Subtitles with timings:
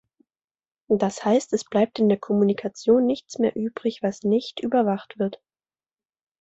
[0.89, 5.39] Das heißt, es bleibt in der Kommunikation nichts mehr übrig, was nicht überwacht wird.